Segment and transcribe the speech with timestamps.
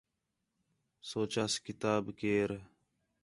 [1.09, 2.49] سوچاس کتاب کئر